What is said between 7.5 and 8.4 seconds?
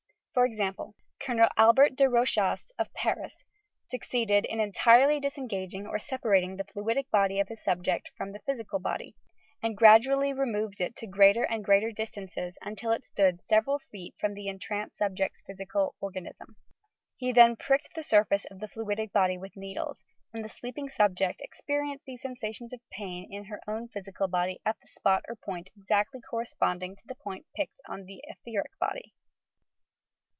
subject from the